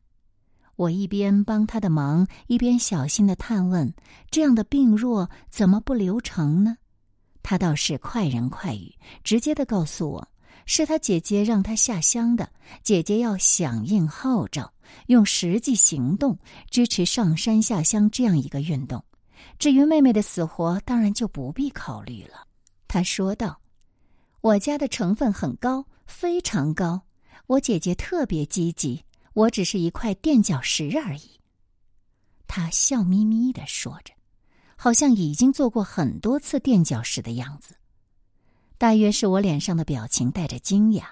[0.76, 3.94] 我一边帮他的忙，一边小心的探问：
[4.30, 6.76] 这样的病弱怎么不留成呢？
[7.42, 10.28] 他倒是快人快语，直接的告诉我，
[10.68, 12.48] 是他姐姐让他下乡的。
[12.84, 14.72] 姐姐要响应号召，
[15.08, 16.38] 用实际行动
[16.70, 19.04] 支持上山下乡这样一个运动。
[19.58, 22.46] 至于妹妹的死活，当然就不必考虑了。
[22.88, 23.60] 他说道
[24.42, 27.02] ：“我家的成分很高，非常高。
[27.48, 29.04] 我姐姐特别积极，
[29.34, 31.40] 我只是一块垫脚石而已。”
[32.46, 34.14] 他笑眯眯的说着，
[34.76, 37.76] 好像已经做过很多次垫脚石的样子。
[38.78, 41.04] 大约是我脸上的表情带着惊讶，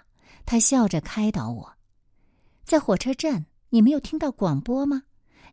[0.45, 1.73] 他笑着开导我
[2.63, 5.03] ：“在火车站，你没有听到广播吗？”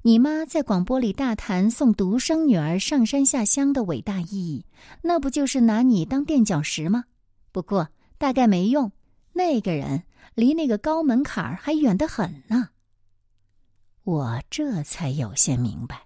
[0.05, 4.66] 你妈在广播里大谈送独生女儿上山下乡的伟大意义，
[5.03, 7.05] 那不就是拿你当垫脚石吗？
[7.53, 8.90] 不过大概没用，
[9.33, 10.03] 那个人
[10.35, 12.70] 离那个高门槛还远得很呢。
[14.03, 16.03] 我这才有些明白。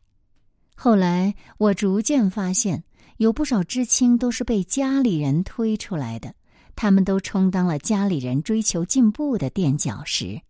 [0.74, 2.84] 后来我逐渐发现，
[3.18, 6.35] 有不少知青都是被家里人推出来的，
[6.74, 10.40] 他们都充当了家里人追求进步的垫脚石。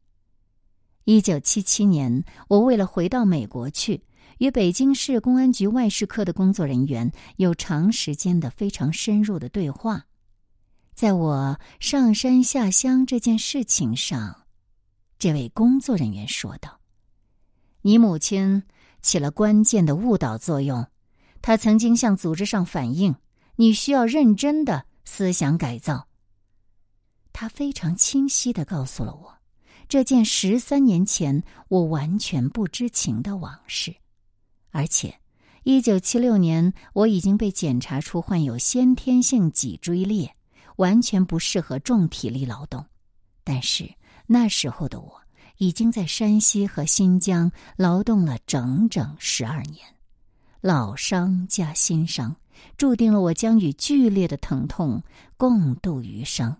[1.05, 4.02] 一九七七年，我为了回到美国去，
[4.38, 10.07] 与北京市公安局外事科的工作人员有长时间的、非常深入的对话。
[10.94, 14.44] 在我上山下乡这件事情上，
[15.18, 16.81] 这位工作人员说道
[17.83, 18.64] ：“你母亲
[19.00, 20.85] 起了关键的误导作用，
[21.46, 23.14] 他曾经向组织上反映，
[23.54, 26.09] 你需要认真的思想改造。”
[27.32, 29.32] 他非常清晰的告诉了我。
[29.88, 33.94] 这件十三年前我完全不知情的往事，
[34.72, 35.20] 而且，
[35.62, 40.35] 一九七六年我已经被检查出患有先天性脊椎裂，
[40.78, 42.85] 完全不适合重体力劳动。
[43.44, 43.88] 但是
[44.26, 45.22] 那时候的我
[45.59, 49.87] 已经在山西和新疆劳动了整整十二年，
[50.66, 52.35] 老伤加新伤，
[52.76, 55.00] 注定了我将与剧烈的疼痛
[55.37, 56.57] 共度余生。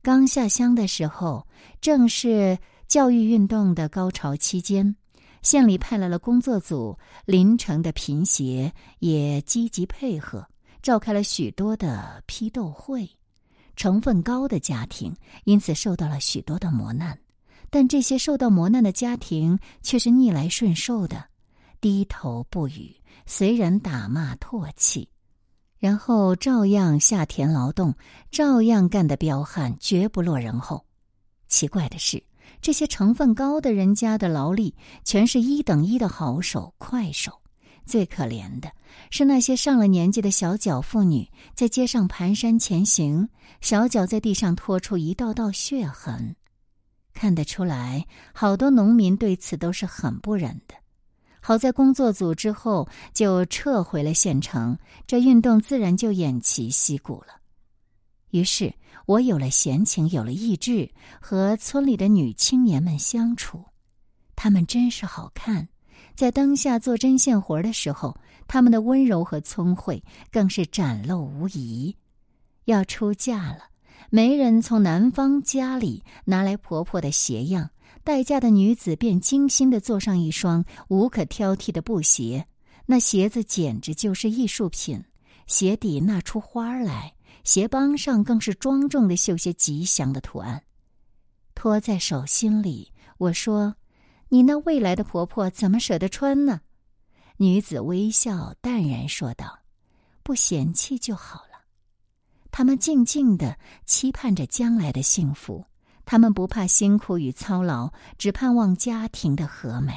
[0.00, 1.44] 刚下乡的时候，
[1.80, 4.94] 正是教育运动的高潮期间，
[5.42, 10.46] 县里派来了工作组，临城的贫协也积极配合，
[10.82, 13.10] 召开了许多的批斗会。
[13.74, 17.18] 成分高的家庭因此受到了许多的磨难，
[17.70, 21.24] 但这些受到磨难的家庭却是逆来顺受的，
[21.82, 22.94] 低头不语，
[23.26, 25.08] 虽然打骂唾弃。
[25.78, 27.92] 然后照样下田劳动，
[28.30, 30.86] 照样干得彪悍，绝不落人后。
[31.48, 32.22] 奇怪的是，
[32.60, 37.42] 这些成分高的人家的劳力，全是一等一的好手、快手。
[37.84, 38.70] 最可怜的
[39.10, 43.28] 是那些上了年纪的小脚妇女，在街上蹒跚前行，
[43.60, 46.36] 小脚在地上拖出一道道血痕。
[47.12, 50.76] 看得出来，好多农民对此都是很不忍的。
[51.44, 54.78] 好在工作组之后就撤回了县城，
[55.08, 57.34] 这运动自然就偃旗息鼓了。
[58.30, 58.72] 于是
[59.06, 60.88] 我有了闲情，有了意志，
[61.20, 63.64] 和村里的女青年们相处。
[64.36, 65.68] 她们真是好看，
[66.14, 71.96] 在灯下做针线活的时候，她们的温柔和聪慧更是展露无遗。
[72.66, 73.64] 要出嫁了，
[74.10, 77.68] 媒人从男方家里拿来婆婆的鞋样。
[78.04, 82.46] 待嫁的女子便精心的做上一双无可挑剔的布鞋，
[82.86, 85.04] 那鞋子简直就是艺术品。
[85.46, 90.62] 鞋底纳出花来，鞋帮上更是庄重的绣些吉祥的图案。
[91.54, 93.76] 托在手心里，我说
[94.30, 96.60] ：“你那未来的婆婆怎么舍得穿呢？”
[97.38, 99.60] 女子微笑淡然说道
[100.22, 101.62] ：“不嫌弃就好了。”
[102.50, 105.64] 他们静静的期盼着将来的幸福。
[106.12, 109.94] 他们不怕辛苦与操劳，只盼望家庭的和美。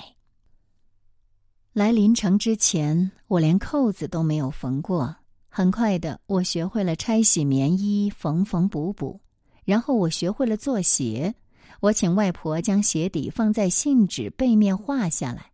[1.73, 5.13] 来临城之前，我连扣子都没有缝过。
[5.49, 9.19] 很快的，我学会了拆洗棉衣，缝缝补补。
[9.65, 11.35] 然后我学会了做鞋。
[11.81, 15.47] 我请外婆将鞋底放在信纸背面画下来。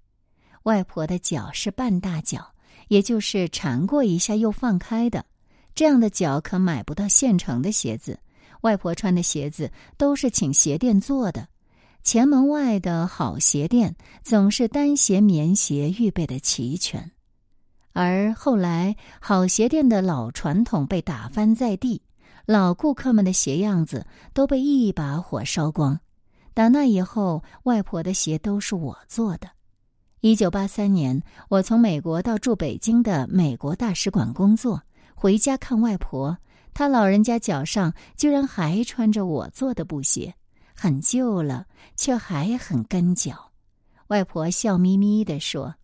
[0.66, 2.54] 外婆的脚是半大脚，
[2.88, 5.26] 也就是缠过一下又放开的。
[5.74, 8.20] 这样的脚可买不到现成的鞋子。
[8.62, 11.48] 外婆穿的鞋子都是请鞋店做的，
[12.04, 17.12] 前门外的好鞋店总是单鞋、棉鞋预备的齐全。
[17.94, 22.02] 而后来，好鞋店的老传统被打翻在地，
[22.46, 26.00] 老顾客们的鞋样子都被一把火烧光。
[26.54, 29.50] 打那以后，外婆的鞋都是我做的。
[30.22, 34.84] 一九八三年，我从美国到驻北京的美国大使馆工作，
[35.16, 36.38] 回家看外婆。
[36.74, 40.34] 他老人家脚上居然还穿着我做的布鞋，
[40.74, 43.52] 很旧了，却还很跟脚。
[44.08, 45.76] 外婆笑眯眯地说：“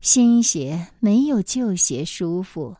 [0.00, 2.76] 新鞋没有旧鞋舒服。”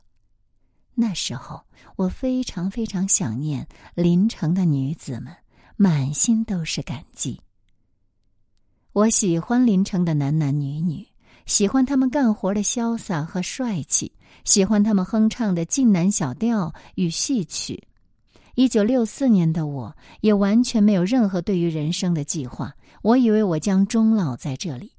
[0.95, 1.63] 那时候，
[1.97, 5.35] 我非常非常想念临城的女子们，
[5.77, 7.41] 满心都是感激。
[8.93, 11.07] 我喜欢临城的男男女女。
[11.47, 14.13] 喜欢他们干活的潇洒和帅气，
[14.45, 17.83] 喜欢他们哼唱的晋南小调与戏曲。
[18.57, 22.75] 一九六四年的我，也完全没有任何对于人生的计划。
[23.03, 24.91] 我以为我将终老在这里，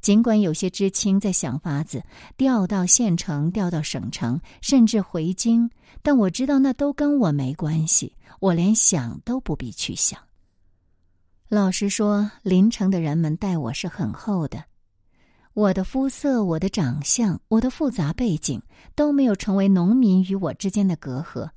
[0.00, 2.04] 尽管有些知青在想法子
[2.36, 5.68] 调到县城、调到省城，甚至回京，
[6.02, 10.20] 但我知道那都跟我没关系，我连想都不必去想。
[11.48, 14.62] 老实说，临城的人们待我是很厚的。
[15.56, 18.60] 我的肤色、我的长相、我的复杂背景
[18.94, 21.48] 都没有成为农民与我之间的隔阂，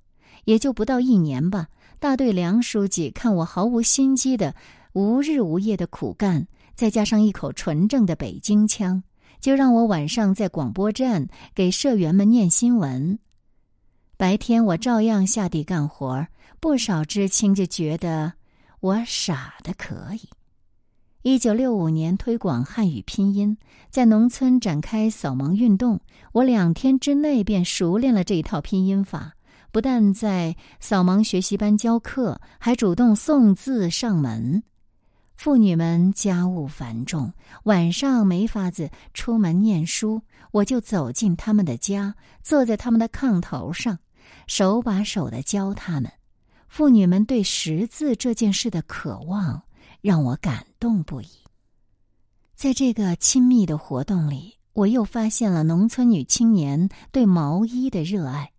[0.46, 1.68] 也就不到一年吧。
[2.00, 4.56] 大队梁书记看我毫无心机的
[4.94, 9.04] 无日无夜的苦干，再加上一口纯正的北京腔，
[9.42, 13.20] 就让我晚上在广播站给社员们念新闻，
[14.16, 16.26] 白天我照样下地干活
[16.62, 18.32] 不少知青就觉得
[18.80, 20.30] 我傻的可以。
[21.22, 23.58] 一九六五年推广汉语拼音，
[23.90, 26.00] 在农村展开扫盲运动。
[26.32, 29.34] 我两天之内便熟练了这一套拼音法，
[29.70, 34.64] 不但在扫盲学习班教课，还主动送字上门。
[35.36, 44.00] 妇女们家务繁重，晚上没法子出门念书，我就走进他们的家，坐在他们的炕头上，
[44.48, 46.10] 手把手的教他们。
[46.70, 49.64] 妇女们对识字这件事的渴望。
[50.02, 51.28] 让我感动不已。
[52.56, 58.52] 在这个亲密的活动里，我又发现了农村女青年对毛衣的热爱。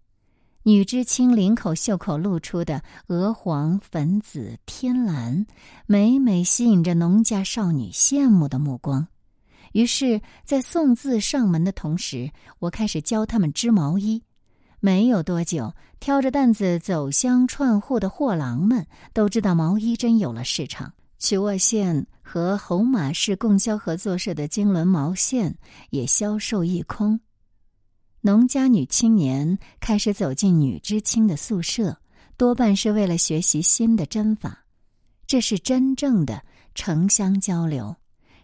[0.62, 5.47] 女知青领口、袖口露出的鹅黄、粉紫、天蓝，
[5.86, 9.07] 每每吸引着农家少女羡慕的目光。
[9.72, 14.22] 于是，在送字上门的同时，我开始教他们织毛衣。
[14.80, 20.93] 没有多久，挑着担子走乡串户的货郎们都知道毛衣真有了市场。
[21.20, 25.54] 曲沃县和侯马市供销合作社的经纶毛线
[25.90, 27.20] 也销售一空。
[28.22, 31.98] 农家女青年开始走进女知青的宿舍，
[32.38, 34.64] 多半是为了学习新的针法。
[35.26, 36.42] 这是真正的
[36.74, 37.94] 城乡交流。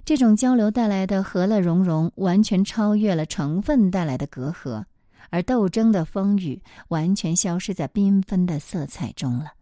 [0.05, 4.85] 这种交流带来的和乐融融，完全超越了成分带来的隔阂，
[5.31, 9.53] 而斗争的风雨完全消失在缤纷的色彩中了。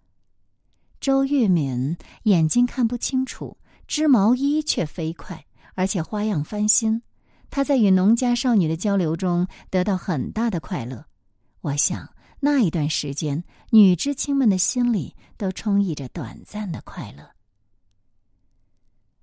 [1.05, 5.45] 周玉敏眼睛看不清楚，织毛衣却飞快，
[5.75, 7.03] 而且花样翻新。
[7.51, 11.05] 她在与农家少女的交流中得到很大的快乐。
[11.61, 12.09] 我想
[12.41, 17.33] 那一段时间，女知青们的心里都充溢着短暂的快乐。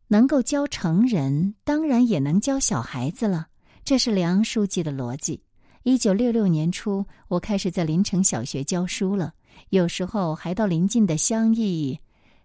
[0.09, 3.47] 能够教成人，当然也能教小孩子了。
[3.83, 5.41] 这是梁书记的逻辑。
[5.81, 9.33] 一九六六年初，我开始在临城小学教书了，
[9.69, 11.99] 有时候还到临近的乡义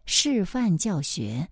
[0.04, 1.48] 示范教学。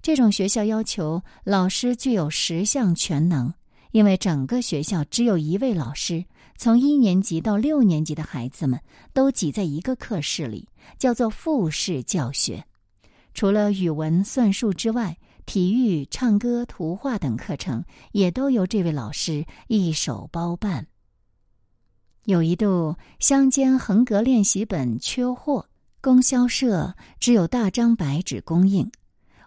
[0.00, 3.52] 这种学校要求老师具有十项全能，
[3.92, 6.24] 因为整个学校只有一位老师，
[6.56, 8.80] 从一年级到六年级的孩子们
[9.12, 10.68] 都挤在一个课室里，
[10.98, 12.64] 叫做复式教学。
[13.34, 15.16] 除了语文、算术之外，
[15.46, 20.86] 体育、唱歌、图画等课程也都由这位老师一手包办。
[22.24, 25.66] 有一度，乡间横格练习本缺货，
[26.00, 28.88] 供销社只有大张白纸供应。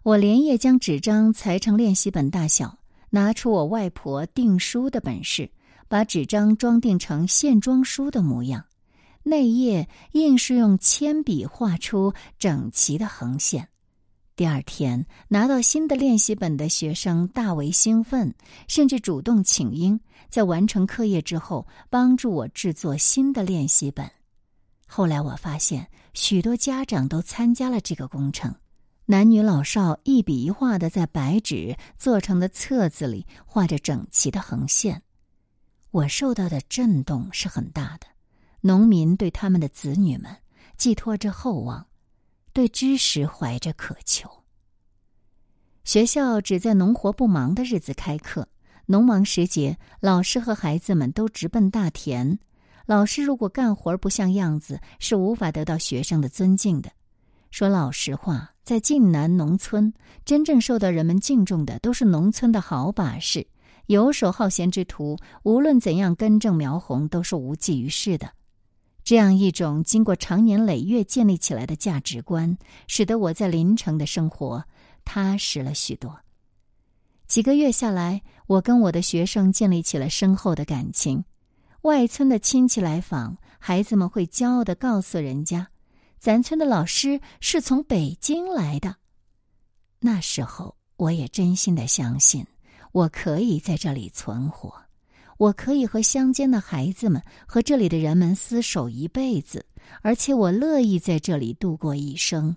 [0.04, 2.78] 我连夜将纸张裁成练习本大小，
[3.12, 5.50] 拿出我外婆订书的本事，
[5.88, 8.66] 把纸张装订成线装书的模样。
[9.24, 13.70] 内页硬是用铅笔画出整齐的横线。
[14.36, 18.36] 第二天拿到新的练习本的学生大为兴奋，
[18.68, 19.98] 甚至主动请缨，
[20.30, 24.10] 在完成课业之后帮助我制作新的练习本。
[24.88, 28.54] 后来我发现，许多家长都参加了这个工程，
[29.06, 35.02] 男女老少一笔一画的在白纸做成的册子里画着整齐的横线。
[35.92, 38.08] 我受到的震动是很大的。
[38.62, 40.36] 农民对他们的子女们
[40.78, 41.88] 寄托着厚望。
[42.52, 44.30] 对知识怀着渴求。
[45.84, 48.48] 学校只在农活不忙的日子开课，
[48.88, 52.38] 农忙时节，老师和孩子们都直奔大田。
[52.86, 56.92] 老师如果干活不像样子，是无法得到学生的尊敬的。
[57.50, 63.48] 说老实话，在晋南农村，真正受到人们敬重的，都是农村的好把式、
[63.88, 65.18] 游手好闲之徒。
[65.44, 68.30] 无论怎样根正苗红，都是无济于事的。
[69.04, 72.58] 这样一种经过长年累月建立起来的价值观，
[72.88, 74.64] 使得我在临城的生活
[75.04, 76.20] 踏实了许多。
[77.28, 81.24] 几个月下来，我跟我的学生建立起了深厚的感情。
[81.82, 85.68] 外村的亲戚来访，孩子们会骄傲的告诉人家
[86.20, 88.96] ：“咱村的老师是从北京来的。”
[90.00, 92.46] 那时候，我也真心的相信，
[92.92, 94.74] 我可以在这里存活。
[95.38, 99.66] 我可以和乡间的孩子们和这里的人们厮守一辈子，
[100.02, 102.56] 而且我乐意在这里度过一生。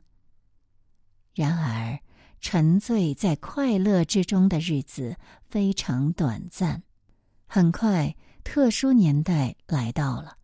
[1.34, 1.98] 然而，
[2.40, 5.16] 沉醉在快乐之中的日子
[5.48, 6.82] 非常短暂。
[7.46, 8.14] 很快，
[8.44, 10.36] 特殊年代来到了。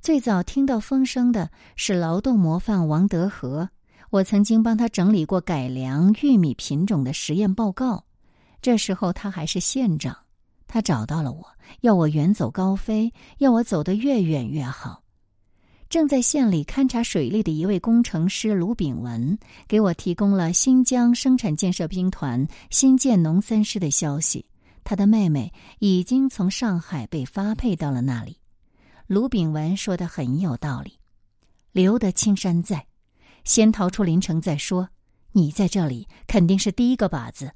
[0.00, 3.68] 最早听到风声的是劳动模范王德和，
[4.10, 8.04] 我曾经帮他整理过改良玉米品种的实验报告。
[8.60, 10.16] 这时候他还是县长。
[10.66, 11.46] 他找到了我，
[11.82, 15.01] 要我远走高飞，要我走得越远越好。
[15.92, 19.38] 正在县里勘察水利的一位工程师卢炳文，
[19.68, 24.46] 给我提供了新疆生产建设兵团新建农三师的消息。
[24.84, 28.38] 他的妹妹已经从上海被发配到了那里。
[29.06, 30.98] 卢炳文说的很有道理
[31.72, 32.86] ：“留得青山在，
[33.44, 34.88] 先逃出临城再说。
[35.32, 37.52] 你在这里肯定是第一个靶子，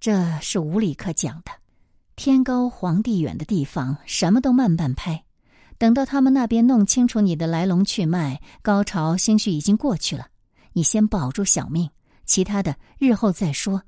[0.00, 1.52] 这是无理可讲的。”
[2.16, 5.24] 天高皇帝远的地方，什么都慢半拍。
[5.80, 10.26] 等到他们那边弄清楚你的来龙去脉，高潮兴许已经过去了。
[10.74, 11.88] 你先保住小命，
[12.26, 13.82] 其他的日后再说。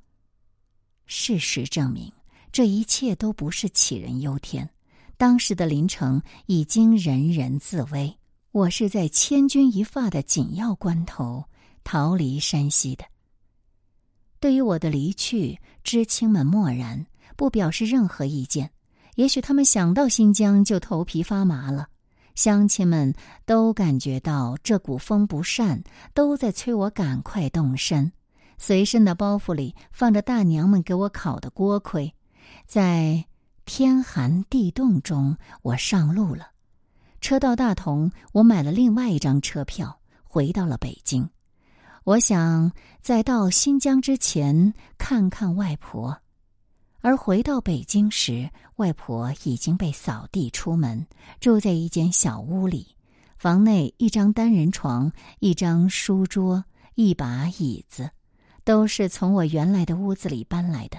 [1.04, 2.10] 事实证明，
[2.50, 4.70] 这一切都不是杞人忧天。
[5.18, 8.16] 当时的临城已经人人自危，
[8.52, 11.44] 我是在千钧一发的紧要关头
[11.84, 13.04] 逃离山西的。
[14.40, 17.04] 对于我的离去，知青们默然。
[17.36, 18.70] 不表示任何意见，
[19.14, 21.88] 也许他们想到新疆就头皮发麻了。
[22.34, 23.12] 乡亲们
[23.44, 25.82] 都感觉到这股风不善，
[26.14, 28.10] 都在催我赶快动身。
[28.56, 32.14] 随身的包袱里放着大娘们给我烤的锅盔，
[32.66, 33.24] 在
[33.66, 36.48] 天寒地冻中，我上路了。
[37.20, 41.28] 车到大同，我买了另外一张车票，回到了北京。
[42.04, 46.21] 我想在到新疆之前看看外婆，
[47.02, 51.04] 而回到北京时，外婆已经被扫地出门，
[51.40, 52.94] 住在一间小屋里。
[53.36, 58.08] 房内一张单人床，一张书桌，一把椅子，
[58.62, 60.98] 都是从我原来的屋子里搬来的。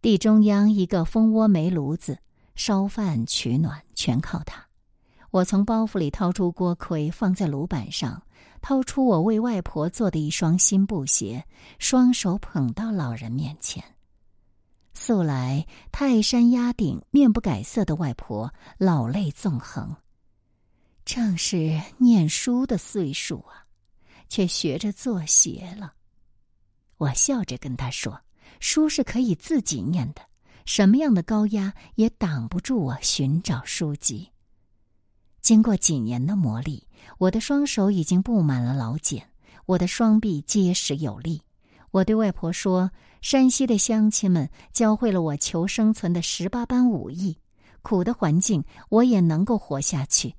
[0.00, 2.18] 地中央一个蜂窝煤炉子，
[2.56, 4.66] 烧饭取暖全靠它。
[5.30, 8.20] 我从包袱里掏出锅盔，放在炉板上，
[8.60, 11.44] 掏出我为外婆做的一双新布鞋，
[11.78, 13.84] 双手捧到老人面前。
[14.94, 19.96] 素来泰山压顶、面不改色的外婆，老泪纵横。
[21.04, 23.66] 正是念书的岁数啊，
[24.28, 25.94] 却学着做鞋了。
[26.98, 28.20] 我笑着跟他说
[28.60, 30.22] ：“书是可以自己念的，
[30.64, 34.30] 什么样的高压也挡不住我寻找书籍。”
[35.42, 36.84] 经过几年的磨砺，
[37.18, 39.28] 我的双手已经布满了老茧，
[39.66, 41.42] 我的双臂结实有力。
[41.90, 47.38] 我对外婆说：“山西的乡亲们教会了我求生存的十八般武艺，
[47.80, 50.34] 苦的环境我也能够活下去。”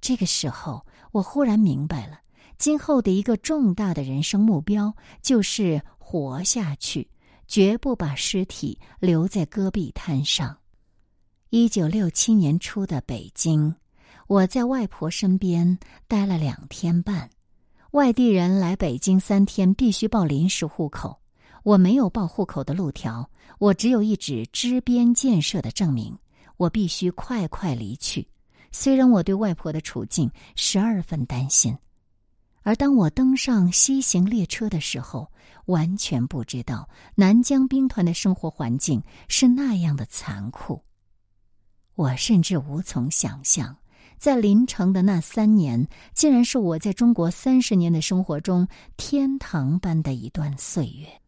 [0.00, 2.20] 这个时候，我忽然明白了，
[2.58, 7.10] 今后的一个重大的人生目标就是活下去，
[7.48, 10.56] 绝不把尸体留在戈壁滩上。
[11.48, 13.74] 一九六七年初的北京。
[14.26, 17.28] 我在外婆身边待了两天半，
[17.90, 21.18] 外地人来北京三天必须报临时户口，
[21.62, 26.16] 我没有报户口的路条，我只有一纸支边建设的证明，
[26.56, 28.26] 我必须快快离去。
[28.72, 31.76] 虽然我对外婆的处境十二分担心，
[32.62, 35.30] 而当我登上西行列车的时候，
[35.66, 40.82] 完全不知道南疆兵团的生活环境是那样的残酷，
[41.94, 43.76] 我甚至无从想象。
[44.16, 51.19] 在临城的那三年，竟然是我在中国三十年的生活中天堂般的一段岁月。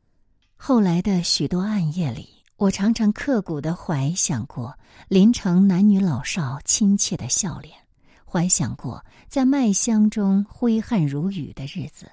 [0.64, 7.76] 后来的许多暗夜里，我常常刻骨的怀想过临城男女老少亲切的笑脸，
[8.24, 12.08] 怀想过在麦香中挥汗如雨的日子，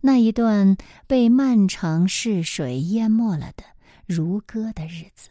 [0.00, 3.62] 那一段被漫长逝水淹没了的
[4.06, 5.28] 如歌的日子。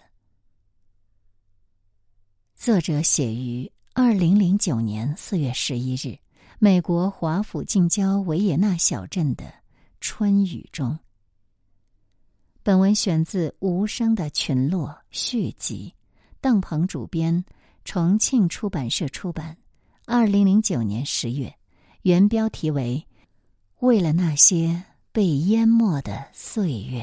[2.55, 3.71] 作者写于。
[3.95, 6.19] 二零零九年四月十一日，
[6.59, 9.51] 美国华府近郊维也纳小镇的
[9.99, 10.99] 春雨中。
[12.65, 15.93] 本文选自《无声的群落》续集，
[16.39, 17.43] 邓鹏主编，
[17.83, 19.57] 重庆出版社出版，
[20.05, 21.53] 二零零九年十月。
[22.03, 23.05] 原标题为
[23.85, 27.01] 《为了那些被淹没的岁月》。